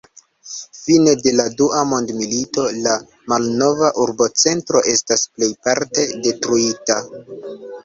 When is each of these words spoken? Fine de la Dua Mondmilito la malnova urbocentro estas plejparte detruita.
Fine 0.77 1.11
de 1.25 1.33
la 1.39 1.43
Dua 1.59 1.81
Mondmilito 1.89 2.63
la 2.87 2.95
malnova 3.33 3.93
urbocentro 4.07 4.83
estas 4.95 5.29
plejparte 5.37 6.09
detruita. 6.27 7.01